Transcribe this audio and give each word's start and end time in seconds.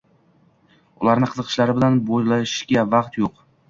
Ularni 1.03 1.29
qiziqishlari 1.35 1.77
bilan 1.79 2.03
boʻlishishga 2.11 2.91
vaqt 2.99 3.25
yo’q. 3.25 3.43